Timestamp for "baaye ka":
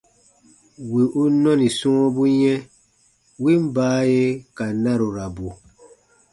3.75-4.65